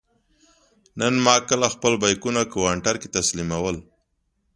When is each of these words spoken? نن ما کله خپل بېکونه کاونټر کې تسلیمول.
نن 0.99 1.13
ما 1.25 1.35
کله 1.49 1.67
خپل 1.75 1.93
بېکونه 2.01 2.41
کاونټر 2.53 2.95
کې 3.01 3.07
تسلیمول. 3.17 3.77